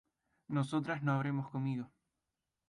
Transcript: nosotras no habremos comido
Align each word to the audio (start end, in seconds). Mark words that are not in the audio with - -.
nosotras 0.47 1.03
no 1.03 1.11
habremos 1.13 1.51
comido 1.51 1.91